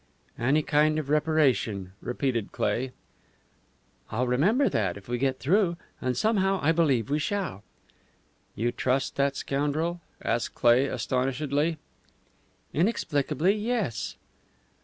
"Any 0.39 0.63
kind 0.63 0.97
of 0.97 1.11
reparation," 1.11 1.91
repeated 2.01 2.51
Cleigh. 2.51 2.89
"I'll 4.09 4.25
remember 4.25 4.67
that 4.67 4.97
if 4.97 5.07
we 5.07 5.19
get 5.19 5.37
through. 5.39 5.77
And 6.01 6.17
somehow 6.17 6.57
I 6.63 6.71
believe 6.71 7.11
we 7.11 7.19
shall." 7.19 7.61
"You 8.55 8.71
trust 8.71 9.15
that 9.17 9.35
scoundrel?" 9.35 10.01
asked 10.23 10.55
Cleigh, 10.55 10.87
astonishedly. 10.87 11.77
"Inexplicably 12.73 13.53
yes." 13.53 14.15